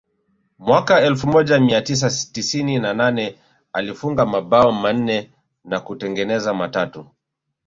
Mwaka 0.59 1.01
elfu 1.01 1.27
moja 1.27 1.59
mia 1.59 1.81
tisa 1.81 2.09
tisini 2.31 2.79
na 2.79 2.93
nane 2.93 3.35
alifunga 3.73 4.25
mabao 4.25 4.71
manne 4.71 5.31
na 5.63 5.79
kutengeneza 5.79 6.53
matatu 6.53 7.05